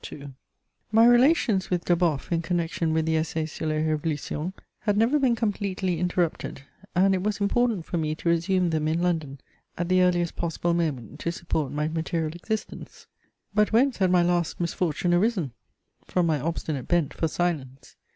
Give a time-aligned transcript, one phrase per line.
[0.49, 0.61] *
[0.91, 5.35] My relations with Deboffe in connection with the Essai sur les révolutions had never been
[5.35, 6.63] completely interrupted,
[6.95, 9.39] and it was important for me to resume them in London
[9.77, 13.05] at the earliest possible moment to support my material existence.
[13.53, 15.51] But whence had my last misfortune arisen?
[16.07, 17.95] From my obstinate bent for silence.